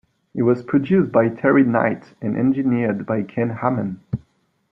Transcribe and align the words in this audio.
It 0.33 0.41
was 0.41 0.63
produced 0.63 1.11
by 1.11 1.29
Terry 1.29 1.63
Knight 1.63 2.15
and 2.23 2.35
engineered 2.35 3.05
by 3.05 3.21
Ken 3.21 3.51
Hamann. 3.51 3.99